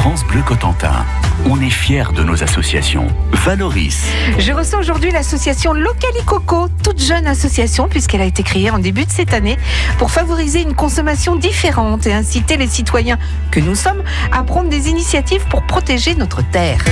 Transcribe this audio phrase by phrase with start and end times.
[0.00, 1.04] France Bleu Cotentin.
[1.44, 3.06] On est fiers de nos associations.
[3.32, 4.06] Valoris.
[4.38, 9.10] Je reçois aujourd'hui l'association Localicoco, toute jeune association puisqu'elle a été créée en début de
[9.10, 9.58] cette année
[9.98, 13.18] pour favoriser une consommation différente et inciter les citoyens
[13.50, 14.02] que nous sommes
[14.32, 16.82] à prendre des initiatives pour protéger notre terre.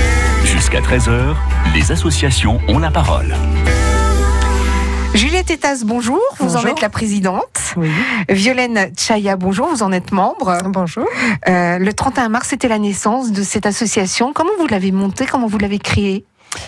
[0.43, 1.33] Jusqu'à 13h,
[1.73, 3.33] les associations ont la parole.
[5.15, 6.19] Juliette Etas, bonjour.
[6.39, 7.73] Vous en êtes la présidente.
[7.75, 7.89] Oui.
[8.29, 9.67] Violaine Chaya, bonjour.
[9.67, 10.57] Vous en êtes membre.
[10.65, 11.05] Bonjour.
[11.47, 14.33] Euh, le 31 mars, c'était la naissance de cette association.
[14.33, 15.25] Comment vous l'avez montée?
[15.25, 16.25] Comment vous l'avez créée?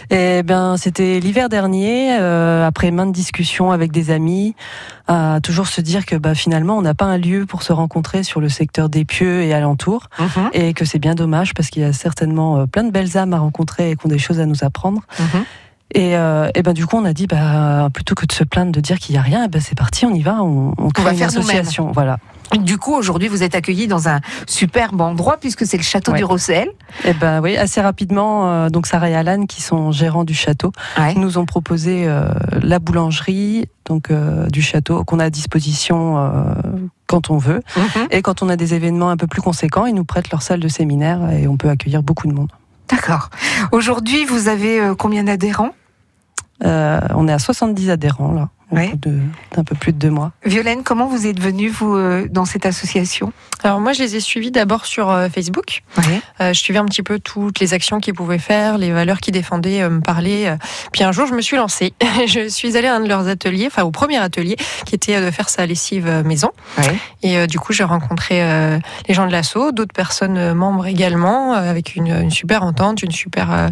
[0.09, 4.55] Eh bien, c'était l'hiver dernier, euh, après maintes discussions avec des amis,
[5.07, 8.23] à toujours se dire que bah, finalement, on n'a pas un lieu pour se rencontrer
[8.23, 10.09] sur le secteur des Pieux et alentours,
[10.53, 13.33] et que c'est bien dommage parce qu'il y a certainement euh, plein de belles âmes
[13.33, 15.01] à rencontrer et qui ont des choses à nous apprendre.
[15.19, 15.45] Mhm.
[15.93, 18.71] Et, euh, et ben du coup, on a dit, bah, plutôt que de se plaindre
[18.71, 20.89] de dire qu'il n'y a rien, eh ben, c'est parti, on y va, on, on
[20.89, 21.91] crée va une faire association.
[21.91, 22.17] Voilà.
[22.59, 26.17] Du coup, aujourd'hui, vous êtes accueillis dans un superbe endroit puisque c'est le château Ouais.
[26.17, 26.69] du Rossel.
[27.05, 30.73] Et ben oui, assez rapidement, euh, donc Sarah et Alan, qui sont gérants du château,
[30.97, 31.13] Ouais.
[31.15, 32.25] nous ont proposé euh,
[32.61, 36.17] la boulangerie donc euh, du château qu'on a à disposition
[37.07, 38.07] quand on veut Mhm.
[38.11, 40.59] et quand on a des événements un peu plus conséquents ils nous prêtent leur salle
[40.59, 42.51] de séminaire et on peut accueillir beaucoup de monde.
[42.89, 43.29] D'accord.
[43.71, 45.71] Aujourd'hui, vous avez combien d'adhérents?
[46.63, 49.19] On est à 70 adhérents là, de-
[49.55, 50.31] d'un peu plus de deux mois.
[50.45, 53.33] Violaine, comment vous êtes venue, vous, euh, dans cette association?
[53.63, 55.83] Alors moi, je les ai suivis d'abord sur euh, Facebook.
[55.97, 56.21] Ouais.
[56.39, 59.33] Euh, je suivais un petit peu toutes les actions qu'ils pouvaient faire, les valeurs qu'ils
[59.33, 60.47] défendaient, euh, me parlaient.
[60.47, 60.55] euh.
[60.91, 61.93] Puis un jour, je me suis lancée.
[62.27, 64.55] je suis allée à un de leurs ateliers, enfin au premier atelier,
[64.85, 66.49] qui était de faire sa lessive maison.
[66.79, 66.95] Ouais.
[67.23, 70.87] Et euh, du coup, j'ai rencontré euh, les gens de l'assaut, d'autres personnes euh, membres
[70.87, 73.67] également, euh, avec une, une super entente, une super, euh,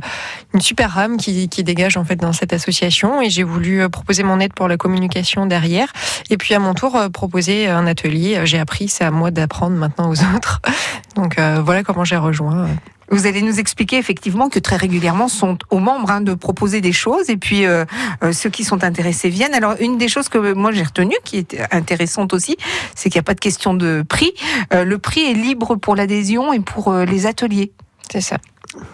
[0.54, 3.22] une super âme qui, qui dégage en fait dans cette association.
[3.22, 5.94] Et j'ai voulu euh, proposer mon aide pour la communication derrière.
[6.30, 8.38] Et puis à mon tour, euh, proposer un atelier.
[8.38, 10.62] Euh, J'ai appris, c'est à moi d'apprendre maintenant aux autres.
[11.16, 12.68] Donc euh, voilà comment j'ai rejoint.
[13.12, 16.92] Vous allez nous expliquer effectivement que très régulièrement sont aux membres hein, de proposer des
[16.92, 17.86] choses et puis euh,
[18.24, 19.56] euh, ceux qui sont intéressés viennent.
[19.56, 22.58] Alors une des choses que moi j'ai retenues qui est intéressante aussi,
[22.96, 24.34] c'est qu'il n'y a pas de question de prix.
[24.74, 27.72] Euh, le prix est libre pour l'adhésion et pour les ateliers.
[28.12, 28.38] C'est ça.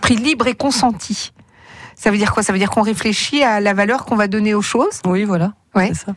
[0.01, 1.34] Prix libre et consenti.
[1.95, 2.44] Ça veut dire quoi?
[2.44, 5.01] Ça veut dire qu'on réfléchit à la valeur qu'on va donner aux choses?
[5.06, 5.53] Oui, voilà.
[5.75, 5.88] Ouais.
[5.94, 6.13] c'est ça.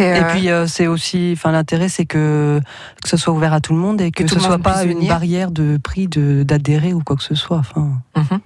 [0.00, 2.60] Et, Et euh, puis euh, c'est aussi, enfin l'intérêt c'est que
[3.02, 4.92] que ce soit ouvert à tout le monde et que, Que ce soit pas une
[4.94, 5.08] venir.
[5.08, 7.56] barrière de prix de d'adhérer ou quoi que ce soit.
[7.58, 7.88] Enfin.
[8.16, 8.38] Mhm.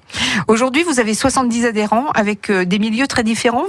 [0.48, 3.64] Aujourd'hui, vous avez 70 adhérents avec euh, des milieux très différents,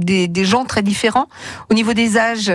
[0.00, 1.28] des gens très différents.
[1.70, 2.52] Au niveau des âges,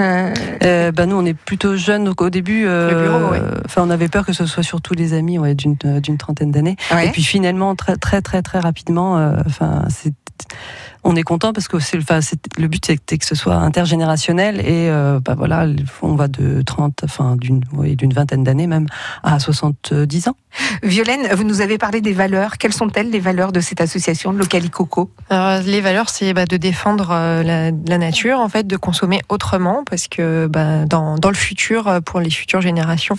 [0.00, 3.40] euh, Euh, bah, nous, on est plutôt jeunes, donc au début, euh, ouais.
[3.64, 6.50] enfin, on avait peur que ce soit surtout les amis ouais, d'une euh, d'une trentaine
[6.50, 6.76] d'années.
[6.92, 7.08] ouais.
[7.08, 10.12] Et puis finalement, très très très très rapidement, euh, enfin, c'est
[11.06, 13.56] on est content parce que c'est le, enfin, c'est- le but c'était que ce soit
[13.56, 15.66] intergénérationnel et euh, bah voilà,
[16.00, 18.86] on va de 30, enfin d'une oui, d'une vingtaine d'années même
[19.22, 20.36] à 70 ans.
[20.82, 22.56] Violaine, vous nous avez parlé des valeurs.
[22.58, 26.56] Quelles sont-elles les valeurs de cette association de Localicoco Alors, les valeurs, c'est bah, de
[26.56, 31.28] défendre euh, la, la nature, en fait, de consommer autrement, parce que bah, dans, dans
[31.30, 33.16] le futur, euh, pour les futures générations,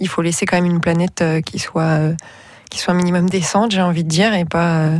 [0.00, 2.14] il faut laisser quand même une planète euh, qui soit euh,
[2.70, 4.98] qui soit un minimum décente, j'ai envie de dire, et pas euh,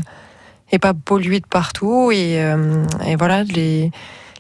[0.73, 2.11] et pas polluée de partout.
[2.13, 3.91] Et, euh, et voilà, les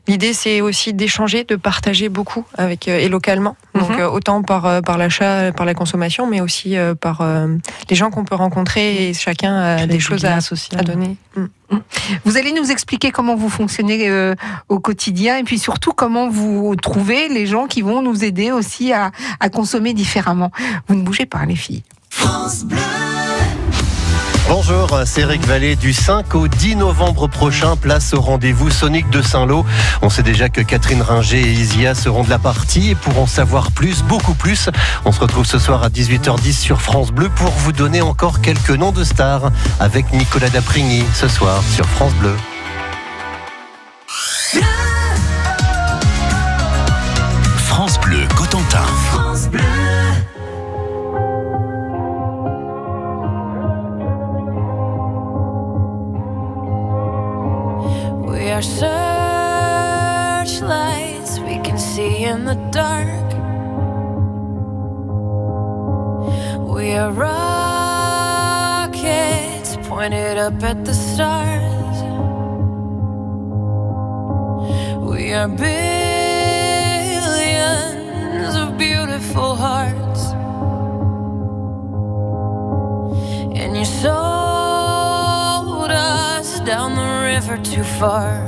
[0.09, 3.59] L'idée, c'est aussi d'échanger, de partager beaucoup avec euh, et localement.
[3.75, 4.01] Donc Mhm.
[4.01, 7.49] euh, autant par euh, par l'achat, par la consommation, mais aussi euh, par euh,
[7.91, 10.39] les gens qu'on peut rencontrer et chacun a des choses à,
[10.83, 11.19] donner.
[11.37, 11.77] Mm.
[12.25, 14.35] Vous allez nous expliquer comment vous fonctionnez euh,
[14.71, 18.95] au quotidien et puis surtout comment vous trouvez les gens qui vont nous aider aussi
[18.95, 19.11] à,
[19.41, 20.51] à consommer différemment.
[20.87, 21.83] Vous ne bougez pas, les filles.
[24.49, 25.77] Bonjour, c'est Eric Vallée.
[25.77, 29.67] Du 5 au 10 novembre prochain, place au rendez-vous Sonic de Saint-Lô.
[30.01, 33.27] On sait déjà que Catherine Ringer et Isia seront de la partie et pour en
[33.27, 34.71] savoir plus, beaucoup plus,
[35.05, 38.71] on se retrouve ce soir à 18h10 sur France Bleu pour vous donner encore quelques
[38.71, 42.35] noms de stars avec Nicolas Daprigny ce soir sur France Bleu.
[75.39, 75.71] Are billions
[78.57, 80.33] of beautiful hearts.
[83.55, 84.11] And you sold
[85.93, 88.48] us down the river too far.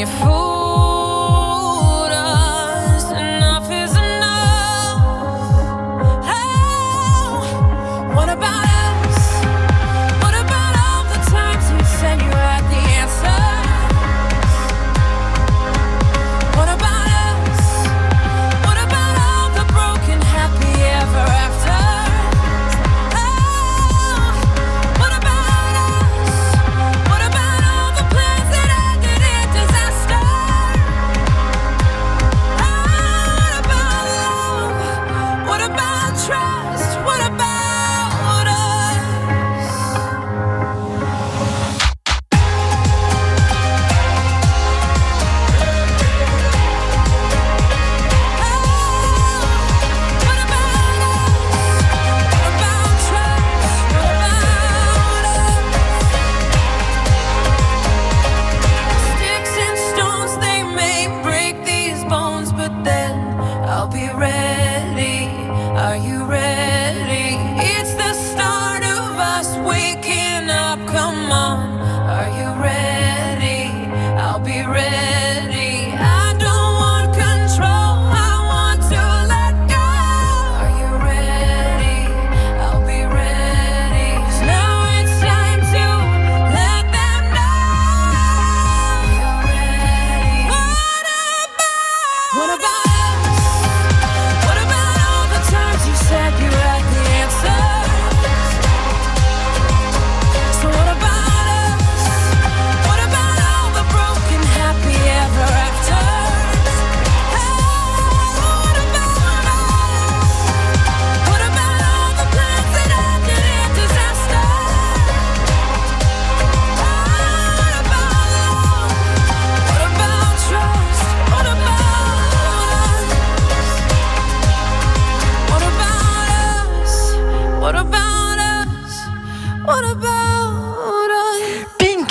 [0.00, 1.09] you fool.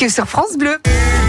[0.10, 0.78] Sur France Bleu.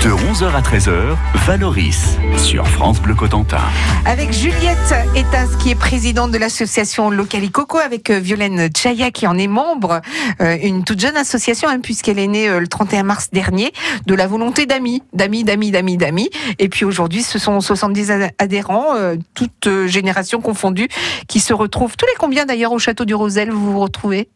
[0.03, 1.15] De 11h à 13h,
[1.47, 3.61] Valoris sur France Bleu Cotentin.
[4.06, 9.37] Avec Juliette Etas, qui est présidente de l'association Localicoco, avec euh, Violaine Chaya, qui en
[9.37, 10.00] est membre,
[10.41, 13.73] euh, une toute jeune association, hein, puisqu'elle est née euh, le 31 mars dernier,
[14.06, 16.31] de la volonté d'amis, d'amis, d'amis, d'amis, d'amis.
[16.59, 20.88] Et puis aujourd'hui, ce sont 70 ad- adhérents, euh, toutes euh, générations confondues,
[21.29, 21.97] qui se retrouvent.
[21.99, 24.29] Tous les combien d'ailleurs au château du Rosel, vous vous retrouvez?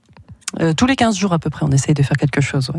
[0.61, 2.71] Euh, tous les 15 jours à peu près, on essaye de faire quelque chose.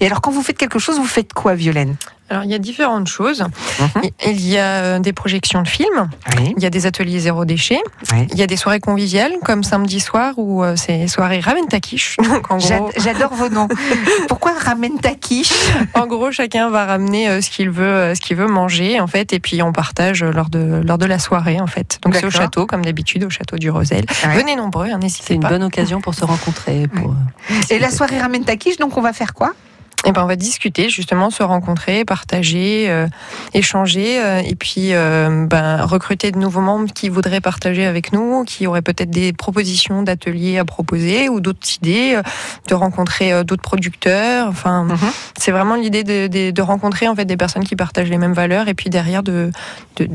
[0.00, 1.96] Et alors, quand vous faites quelque chose, vous faites quoi, Violaine?
[2.32, 3.42] Alors, il y a différentes choses.
[3.78, 4.02] Mhm.
[4.26, 6.08] Il y a euh, des projections de films,
[6.38, 6.54] Oui.
[6.56, 7.78] il y a des ateliers zéro déchet,
[8.10, 8.26] Oui.
[8.32, 12.16] il y a des soirées conviviales, comme samedi soir, où euh, c'est soirée ramen takish.
[12.22, 13.68] Donc, en J'a- gros, J'adore vos noms.
[14.28, 15.52] Pourquoi ramène ta quiche?
[15.92, 19.06] En gros, chacun va ramener euh, ce qu'il veut, euh, ce qu'il veut manger, en
[19.06, 21.98] fait, et puis on partage lors de, lors de la soirée, en fait.
[22.02, 24.06] Donc, c'est au château, comme d'habitude, au château du Rosel.
[24.24, 24.36] Ouais.
[24.38, 25.50] Venez nombreux, hein, C'est n'hésitez une pas.
[25.50, 26.86] bonne occasion pour se rencontrer.
[26.88, 27.14] Pour,
[27.68, 29.52] Et la soirée ramène ta quiche, donc on va faire quoi?
[30.04, 33.06] Et ben, on va discuter, justement, se rencontrer, partager, euh,
[33.54, 38.44] échanger, euh, et puis euh, ben, recruter de nouveaux membres qui voudraient partager avec nous,
[38.44, 42.22] qui auraient peut-être des propositions d'ateliers à proposer ou d'autres idées, euh,
[42.68, 44.48] de rencontrer euh, d'autres producteurs.
[44.48, 44.98] Enfin, Mhm.
[45.38, 48.32] c'est vraiment l'idée de, de- de rencontrer en fait des personnes qui partagent les mêmes
[48.34, 49.50] valeurs, et puis derrière de
[49.96, 50.08] de,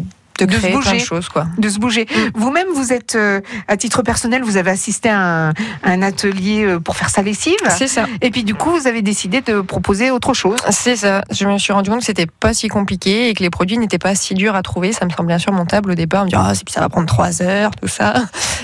[0.44, 0.98] de De se créer plein bouger.
[1.00, 1.48] de choses, quoi.
[1.58, 2.08] de se bouger.
[2.36, 5.54] Vous-même, vous êtes, euh, à titre personnel, vous avez assisté à un, à
[5.84, 7.58] un atelier euh, pour faire sa lessive.
[7.78, 8.06] C'est ça.
[8.22, 10.60] Et puis du coup, vous avez décidé de proposer autre chose.
[10.70, 11.24] C'est ça.
[11.32, 13.98] Je me suis rendu compte que c'était pas si compliqué et que les produits n'étaient
[14.00, 14.94] pas si durs à trouver.
[14.94, 16.22] Ça me semblait insurmontable au départ.
[16.22, 18.14] On me dit, ah, c'est- ça va prendre trois heures, tout ça.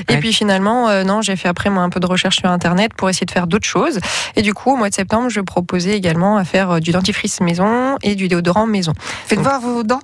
[0.09, 2.93] Et puis finalement, euh, non, j'ai fait après moi un peu de recherche sur Internet
[2.95, 3.99] pour essayer de faire d'autres choses.
[4.35, 7.41] Et du coup, au mois de septembre, je proposais également à faire euh, du dentifrice
[7.41, 8.93] maison et du déodorant maison.
[9.27, 9.99] Faites voir vos dents.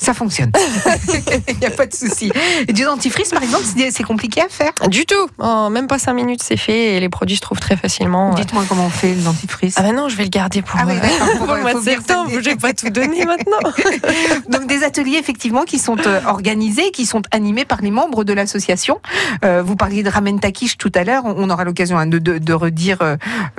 [0.00, 0.52] Ça fonctionne.
[1.48, 2.30] Il n'y a pas de souci.
[2.68, 4.72] Et du dentifrice, par exemple, c'est compliqué à faire.
[4.88, 5.14] Du tout.
[5.38, 8.34] En même pas cinq minutes, c'est fait et les produits se trouvent très facilement.
[8.34, 9.74] Dites-moi comment on fait le dentifrice.
[9.76, 11.74] Ah ben non, je vais le garder pour, Ah oui, euh, pour pour, le mois
[11.74, 12.30] de septembre.
[12.30, 12.42] s'habiller.
[12.42, 13.58] J'ai pas tout donné maintenant.
[14.48, 18.32] Donc des ateliers effectivement qui sont euh, organisés, qui sont animés par les membres de
[18.32, 19.00] l'association.
[19.44, 22.18] Euh, vous parliez de Ramen Takish tout à l'heure, on on aura l'occasion hein, de,
[22.18, 23.16] de, de redire, euh,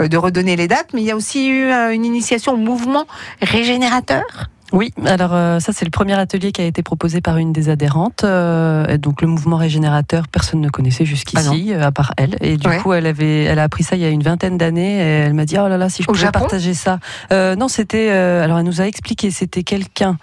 [0.08, 3.05] de redonner les dates, mais il y a aussi eu euh, une initiation au mouvement
[3.41, 4.24] régénérateur.
[4.72, 7.70] Oui, alors euh, ça c'est le premier atelier qui a été proposé par une des
[7.70, 8.24] adhérentes.
[8.24, 12.36] euh, donc le mouvement régénérateur, personne ne connaissait jusqu'ici, euh, à part elle.
[12.42, 12.78] Et du Ah Ouais.
[12.78, 14.98] coup, elle avait, elle a appris ça il y a une vingtaine d'années.
[14.98, 17.00] Et elle m'a dit oh là là, si je Au pouvais Japon partager ça.
[17.32, 20.18] Euh, non, c'était, euh, alors elle nous a expliqué, c'était quelqu'un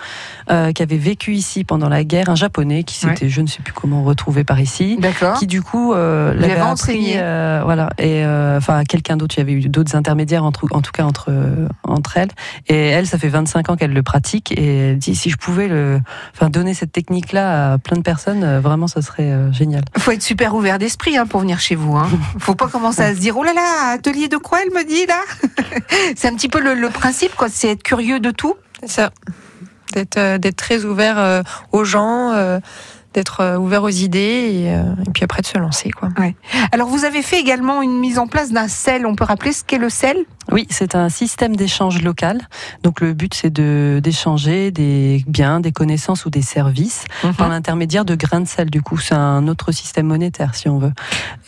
[0.51, 3.63] euh, qui avait vécu ici pendant la guerre, un japonais qui s'était, je ne sais
[3.63, 4.97] plus comment, retrouvé par ici.
[5.01, 5.39] D'accord.
[5.39, 7.15] Qui du coup euh, l'avait enseigné.
[7.17, 9.35] euh, voilà, et euh, enfin quelqu'un d'autre.
[9.37, 11.33] Il y avait eu d'autres intermédiaires entre, en tout cas entre
[11.85, 12.31] entre elles.
[12.69, 15.69] Et elle, ça fait 25 ans qu'elle le pratique et elle dit si je pouvais
[15.69, 16.01] le,
[16.35, 19.83] enfin donner cette technique-là à plein de personnes, euh, vraiment, ça serait euh, génial.
[19.99, 21.97] faut être super ouvert d'esprit hein, pour venir chez vous.
[21.97, 22.09] Hein.
[22.39, 25.07] Faut pas commencer à se dire oh là là, atelier de quoi elle me dit
[25.07, 25.21] là?
[26.17, 28.55] C'est un petit peu le, le principe quoi, c'est être curieux de tout.
[28.81, 29.11] C'est ça.
[29.93, 32.59] D'être euh, d'être très ouvert euh, aux gens, euh,
[33.17, 34.19] d'être euh, ouvert aux idées
[34.67, 36.11] et, euh, et puis après de se lancer quoi.
[36.71, 39.07] Alors vous avez fait également une mise en place d'un sel.
[39.07, 40.19] On peut rappeler ce qu'est le sel?
[40.53, 42.41] Oui, c'est un système d'échange local.
[42.85, 47.05] Donc le but, c'est de d'échanger des biens, des connaissances ou des services
[47.37, 48.71] par l'intermédiaire de grains de sel.
[48.71, 50.93] Du coup, c'est un autre système monétaire, si on veut.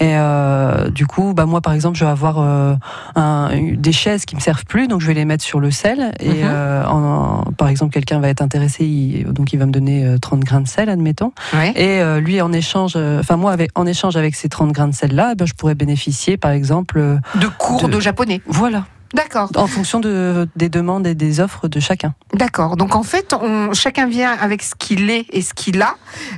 [0.01, 2.75] Et euh, du coup, bah moi, par exemple, je vais avoir euh,
[3.15, 6.13] un- des chaises qui me servent plus, donc je vais les mettre sur le sel.
[6.19, 6.37] Et Mhm.
[6.45, 10.19] euh, en- par exemple, quelqu'un va être intéressé, il- donc il va me donner euh,
[10.19, 11.33] 30 grains de sel, admettons.
[11.59, 11.73] Ouais.
[11.77, 14.89] Et euh, lui, en échange, euh, enfin moi, avec, en échange avec ces 30 grains
[14.89, 18.41] de sel là, je pourrais bénéficier, par exemple, euh, De cours de, De- japonais.
[18.47, 18.85] voilà,
[19.15, 19.51] D'accord.
[19.57, 22.15] en fonction de, des demandes et des offres de chacun.
[22.35, 22.77] D'accord.
[22.77, 25.95] Donc en fait, on, chacun vient avec ce qu'il est et ce qu'il a,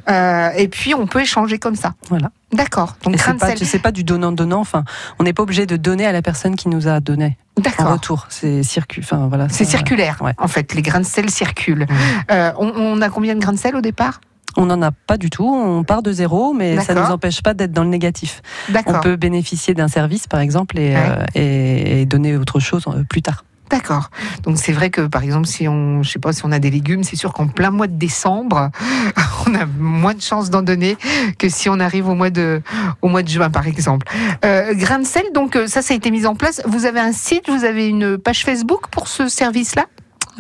[0.09, 1.95] euh, et puis on peut échanger comme ça.
[2.09, 2.31] Voilà.
[2.53, 2.97] D'accord.
[3.05, 3.81] Donc c'est de pas, sel.
[3.81, 4.61] pas du donnant-donnant.
[4.61, 4.85] Enfin,
[5.19, 7.93] on n'est pas obligé de donner à la personne qui nous a donné en D'accord.
[7.93, 8.27] retour.
[8.29, 9.01] C'est circu.
[9.05, 9.49] Enfin voilà.
[9.51, 10.19] C'est circulaire.
[10.23, 10.33] ouais.
[10.39, 11.87] En fait, les grains de sel circulent.
[12.31, 14.21] Euh, on, on a combien de grains de sel au départ?
[14.57, 15.47] On n'en a pas du tout.
[15.47, 18.43] On part de zéro, mais ça ne nous empêche pas d'être dans le négatif.
[18.87, 20.97] On peut bénéficier d'un service, par exemple, et, Ouais.
[20.97, 23.45] euh, et, et donner autre chose euh, plus tard.
[23.71, 24.11] D'accord.
[24.43, 26.71] Donc c'est vrai que par exemple si on, je sais pas si on a des
[26.73, 28.71] légumes, c'est sûr qu'en plein mois de décembre,
[29.47, 30.97] on a moins de chances d'en donner
[31.39, 32.63] que si on arrive au mois de,
[33.01, 34.09] au mois de juin par exemple.
[34.45, 36.61] Euh, grain de sel, donc euh, ça, ça a été mis en place.
[36.67, 39.85] Vous avez un site, vous avez une page Facebook pour ce service-là?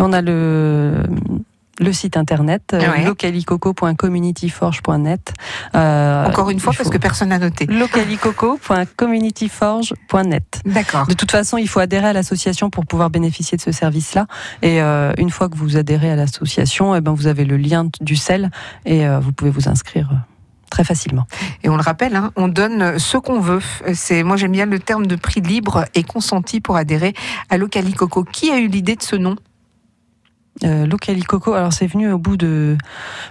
[0.00, 1.05] On a le
[1.81, 3.05] le site internet euh, Ouais.
[3.05, 5.33] localicoco.communityforge.net.
[5.75, 7.67] Euh, Encore une fois parce que personne n'a noté.
[7.67, 10.61] localicoco.communityforge.net.
[10.67, 11.07] D'accord.
[11.07, 14.27] De toute façon, il faut adhérer à l'association pour pouvoir bénéficier de ce service-là.
[14.63, 17.89] Et euh, une fois que vous adhérez à l'association, eh ben, vous avez le lien
[18.01, 18.51] du CEL
[18.85, 20.11] et euh, vous pouvez vous inscrire
[20.71, 21.27] très facilement.
[21.65, 23.59] Et on le rappelle, hein, on donne ce qu'on veut.
[23.93, 27.13] C'est, moi j'aime bien le terme de prix libre et consenti pour adhérer
[27.49, 28.23] à Localicoco.
[28.23, 29.35] Qui a eu l'idée de ce nom?
[30.64, 32.76] Euh, Localicoco, alors c'est venu au bout de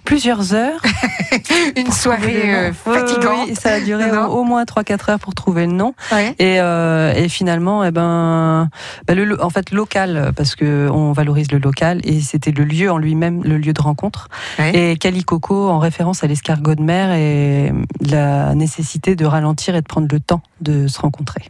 [0.04, 0.82] plusieurs heures.
[1.78, 3.50] Une soirée euh, fatigante.
[3.50, 5.94] oui, ça a duré au, au moins 3-4 heures pour trouver le nom.
[6.12, 6.34] Ouais.
[6.40, 8.70] Et, euh, et finalement, eh ben,
[9.08, 12.92] bah, le, en fait, local, parce que on valorise le local, et c'était le lieu
[12.92, 14.30] en lui-même, le lieu de rencontre.
[14.58, 14.76] Ouais.
[14.76, 17.72] Et Calicoco, en référence à l'escargot de mer et
[18.02, 21.44] la nécessité de ralentir et de prendre le temps de se rencontrer.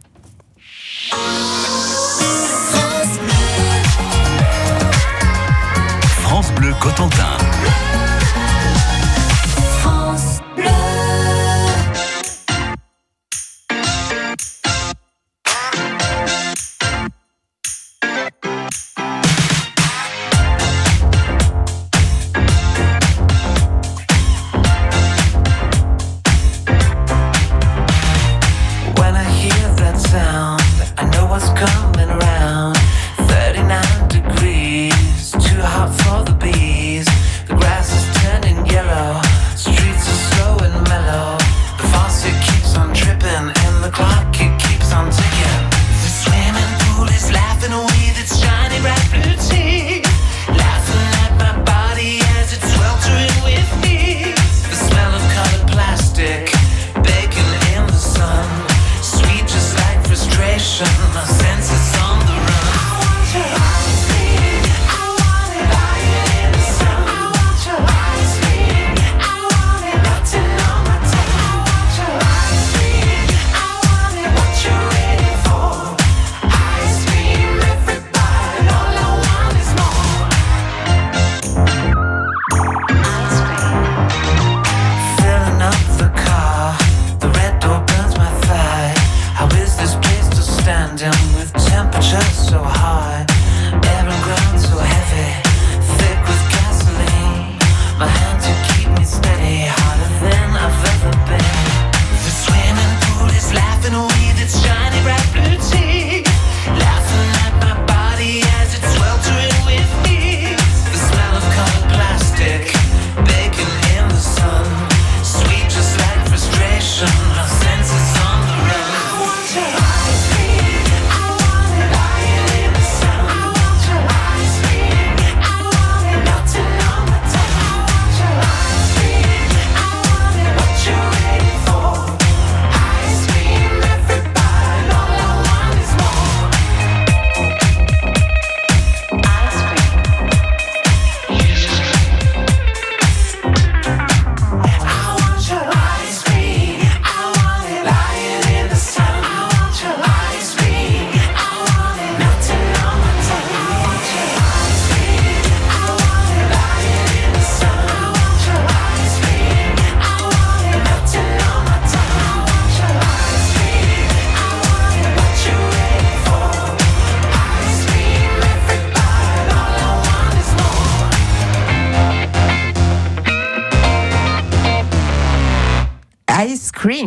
[6.80, 7.59] Cotentin.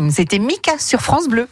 [0.10, 1.48] C'était Mika sur France Bleu.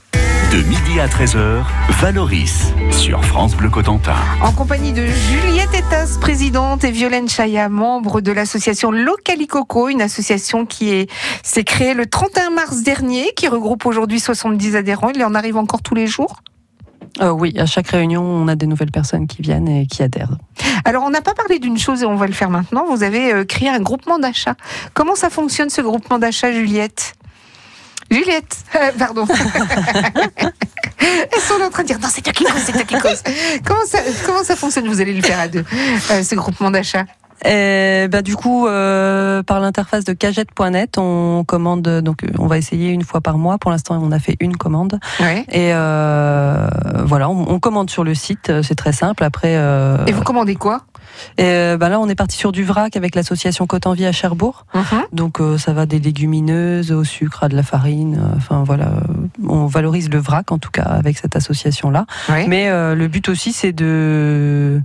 [0.51, 1.63] De midi à 13h,
[2.01, 4.13] Valoris sur France Bleu Cotentin.
[4.43, 10.65] En compagnie de Juliette Etas, présidente, et Violaine Chaya, membre de l'association Localicoco, une association
[10.65, 11.09] qui est-
[11.41, 15.09] s'est créée le 31 mars dernier, qui regroupe aujourd'hui 70 adhérents.
[15.15, 16.41] Il en arrive encore tous les jours?
[17.21, 20.37] Euh, oui, à chaque réunion, on a des nouvelles personnes qui viennent et qui adhèrent.
[20.85, 22.85] Alors, on n'a pas parlé d'une chose et on va le faire maintenant.
[22.89, 24.55] Vous avez euh, créé un groupement d'achat.
[24.93, 27.13] Comment ça fonctionne ce groupement d'achat, Juliette?
[28.11, 29.25] Juliette, euh, pardon.
[30.99, 32.95] Elles sont là en train de dire non, c'est toi qui cause, c'est toi qui
[32.95, 33.23] cause.
[33.65, 34.87] Comment ça, comment ça fonctionne?
[34.87, 35.63] Vous allez le faire à deux,
[36.11, 37.05] euh, ce groupement d'achat?
[37.43, 42.59] Et bah, du coup, euh, par l'interface de cagette.net, on commande, donc euh, on va
[42.59, 43.57] essayer une fois par mois.
[43.57, 44.99] Pour l'instant, on a fait une commande.
[45.19, 45.43] Ouais.
[45.49, 46.67] Et euh,
[47.03, 49.23] voilà, on, on commande sur le site, euh, c'est très simple.
[49.23, 50.81] Après, euh, Et vous commandez quoi?
[51.37, 54.65] Et, bah là, on est parti sur du vrac avec l'association Cotenvie à Cherbourg.
[55.13, 58.15] Donc euh, ça va des légumineuses au sucre, à de la farine.
[58.21, 58.89] euh, Enfin voilà,
[59.47, 62.05] on valorise le vrac en tout cas avec cette association-là.
[62.29, 62.47] Ouais.
[62.47, 64.81] Mais euh, le but aussi, c'est de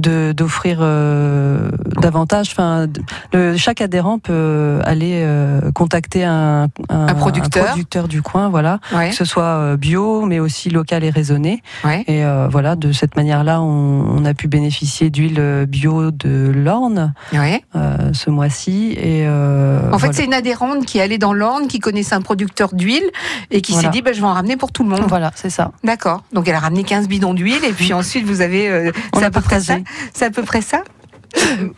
[0.00, 2.48] de- d'offrir euh, davantage.
[2.52, 3.00] Enfin, de-
[3.32, 7.66] le- chaque adhérent peut aller euh, contacter un, Un producteur.
[7.66, 9.10] producteur du coin, voilà, Ouais.
[9.10, 11.62] que ce soit euh, bio, mais aussi local et raisonné.
[11.84, 12.04] Ouais.
[12.06, 17.14] Et euh, voilà, de cette manière-là, on, on a pu bénéficier d'huile bio de l'Orne
[17.32, 17.62] Ouais.
[17.76, 18.92] euh, ce mois-ci.
[18.92, 20.12] Et euh, En fait, voilà.
[20.14, 23.02] c'est une adhérente qui est allée dans l'Orne, qui connaissait un producteur d'huile
[23.50, 23.88] et qui Voilà.
[23.88, 25.04] s'est dit bah, je vais en ramener pour tout le monde.
[25.08, 25.72] voilà, c'est ça.
[25.84, 26.22] D'accord.
[26.32, 28.68] Donc elle a ramené 15 bidons d'huile et puis ensuite vous avez.
[28.68, 29.84] euh, On a partagé.
[30.14, 30.82] C'est à peu près ça?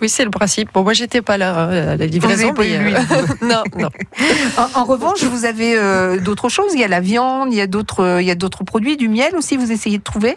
[0.00, 0.70] Oui, c'est le principe.
[0.72, 2.48] Bon, moi, j'étais pas là euh, à la livraison.
[2.48, 2.98] avez pas mais, eu l'huile,
[3.42, 3.88] non, non.
[4.56, 6.72] En, en revanche, vous avez euh, d'autres choses.
[6.74, 8.96] Il y a la viande, il y a d'autres, euh, il y a d'autres produits,
[8.96, 9.56] du miel aussi.
[9.56, 10.36] Vous essayez de trouver?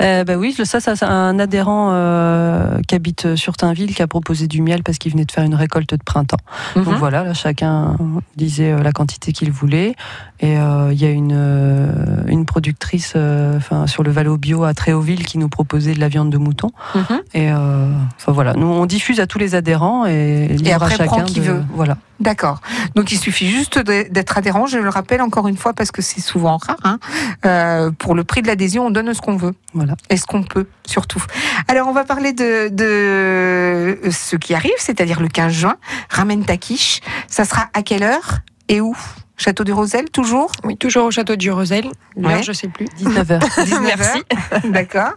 [0.00, 4.06] Euh, bah oui, ça, ça c'est un adhérent euh, qui habite sur Tinville qui a
[4.06, 6.38] proposé du miel parce qu'il venait de faire une récolte de printemps.
[6.76, 6.94] Donc Mhm.
[6.94, 7.96] voilà, là, chacun
[8.36, 9.94] disait euh, la quantité qu'il voulait.
[10.42, 11.92] Et euh, il y a une, euh,
[12.28, 16.08] une productrice euh, enfin, sur le Valo Bio à Tréauville qui nous proposait de la
[16.08, 16.70] viande de mouton.
[16.94, 17.02] Mhm.
[17.34, 20.96] Et euh, enfin voilà, nous on diffuse à tous les adhérents et, libre après, à
[20.96, 21.62] chacun qui veut.
[21.74, 21.98] Voilà.
[22.20, 22.60] D'accord.
[22.94, 24.66] Donc il suffit juste d'être adhérent.
[24.66, 26.76] Je le rappelle encore une fois parce que c'est souvent rare.
[26.84, 26.98] hein.
[27.46, 29.54] Euh, pour le prix de l'adhésion, on donne ce qu'on veut.
[29.74, 29.89] Voilà.
[30.10, 31.22] Et ce qu'on peut, surtout?
[31.68, 35.76] Alors, on va parler de, de ce qui arrive, c'est-à-dire le 15 juin.
[36.08, 37.00] Ramène ta quiche.
[37.28, 38.96] Ça sera à quelle heure et où?
[39.36, 40.52] Château du Rosel, toujours?
[40.64, 41.86] Oui, toujours au château du Rosel.
[42.14, 42.42] L'heure, Ouais.
[42.42, 42.84] je sais plus.
[42.98, 43.64] 19h.
[43.64, 44.22] 19 Merci.
[44.70, 45.12] D'accord.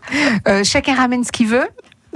[0.48, 1.68] Euh, chacun ramène ce qu'il veut.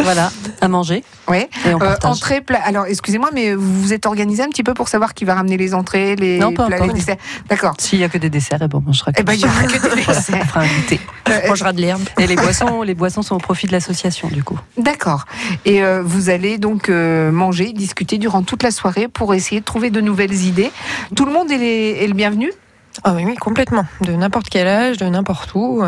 [0.03, 0.31] Voilà,
[0.61, 1.03] à manger.
[1.33, 2.59] Et on Euh, entrée, plat.
[2.63, 5.57] Alors, excusez-moi, mais vous vous êtes organisé un petit peu pour savoir qui va ramener
[5.57, 7.17] les entrées, les Non, plats, les desserts?
[7.49, 7.73] D'accord.
[7.79, 9.45] S'il y a que des desserts, eh ben, on mangera que Eh ben, il y
[9.45, 10.39] aura que des desserts.
[10.41, 10.99] on fera un goûter.
[11.29, 12.01] Euh, On mangera de l'herbe.
[12.19, 14.59] Et les boissons, les boissons sont au profit de l'association, du coup.
[14.77, 15.25] D'accord.
[15.65, 19.65] Et euh, vous allez donc euh, manger, discuter durant toute la soirée pour essayer de
[19.65, 20.71] trouver de nouvelles idées.
[21.15, 22.51] Tout le monde est, les- est le bienvenu?
[23.03, 23.85] Ah oui, oui, complètement.
[24.01, 25.83] De n'importe quel âge, de n'importe où.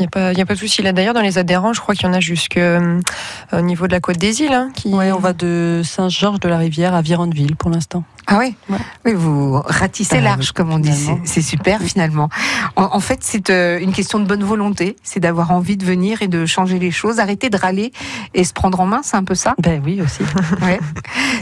[0.00, 0.80] Il n'y a, pas- a pas de souci.
[0.82, 2.60] Là, d'ailleurs, dans les adhérents, je crois qu'il y en a jusqu'au
[3.60, 4.52] niveau de la côte des îles.
[4.52, 4.88] hein, qui...
[4.94, 8.02] On va de Saint-Georges de la Rivière à Vironneville pour l'instant.
[8.32, 8.78] Ah oui Ouais.
[9.06, 11.08] Oui, vous ratissez Euh, large, comme on dit.
[11.24, 12.28] C'est super, finalement.
[12.76, 14.94] En, en fait, c'est euh, une question de bonne volonté.
[15.02, 17.90] C'est d'avoir envie de venir et de changer les choses, arrêter de râler
[18.34, 19.54] et se prendre en main, c'est un peu ça?
[19.58, 20.22] Ben oui, aussi.
[20.62, 20.78] Ouais.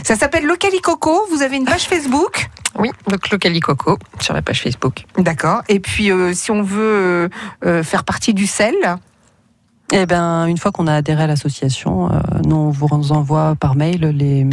[0.03, 1.27] Ça s'appelle Localicoco.
[1.31, 2.49] Vous avez une page Facebook?
[2.79, 5.05] Oui, donc Localicoco sur la page Facebook.
[5.17, 5.61] D'accord.
[5.69, 7.29] Et puis, euh, si on veut euh,
[7.65, 8.73] euh, faire partie du sel,
[9.91, 13.75] Eh ben, une fois qu'on a adhéré à l'association, euh, nous on vous envoie par
[13.75, 14.47] mail les,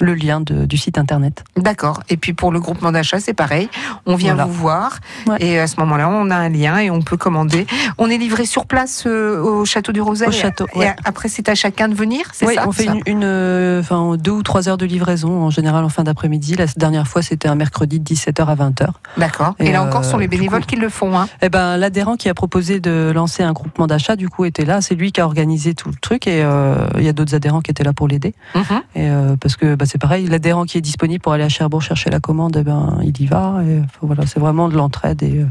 [0.00, 1.44] le lien de- du site internet.
[1.56, 2.00] D'accord.
[2.08, 3.68] Et puis pour le groupement d'achat, c'est pareil.
[4.06, 4.48] On vient Voilà.
[4.48, 5.36] vous voir Ouais.
[5.40, 7.66] et à ce moment-là, on a un lien et on peut commander.
[7.98, 10.28] On est livré sur place euh, au château du Rosel.
[10.28, 10.86] Au château, Et ouais.
[10.88, 13.24] a- après, c'est à chacun de venir, c'est Oui, ça on fait ça une, une,
[13.24, 16.54] euh, enfin, deux ou trois heures de livraison en général en fin d'après-midi.
[16.56, 18.88] La dernière fois, c'était un mercredi de 17h à 20h.
[19.16, 19.54] D'accord.
[19.58, 21.16] Et, Et, là encore, ce sont euh, les bénévoles coup- qui le font.
[21.18, 21.28] Hein.
[21.42, 24.80] Eh ben, l'adhérent qui a proposé de lancer un groupement d'achat, du coup, était là.
[24.80, 27.60] C'est lui qui a organisé tout le truc et euh, il y a d'autres adhérents
[27.60, 28.34] qui étaient là pour l'aider.
[28.54, 28.62] Mhm.
[28.94, 31.82] Et euh, parce que bah, c'est pareil, l'adhérent qui est disponible pour aller à Cherbourg
[31.82, 33.60] chercher la commande, eh ben, il y va.
[33.66, 35.46] Et, voilà, c'est vraiment de l'entraide et euh,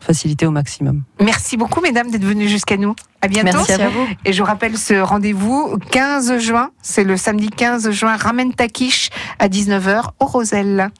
[0.00, 1.02] facilité au maximum.
[1.20, 2.94] Merci beaucoup, mesdames, d'être venues jusqu'à nous.
[3.22, 3.58] À bientôt.
[3.58, 4.06] Merci à vous.
[4.24, 6.70] Et je rappelle ce rendez-vous 15 juin.
[6.82, 8.16] C'est le samedi 15 juin.
[8.16, 10.90] Ramène ta quiche à 19h au Rosel.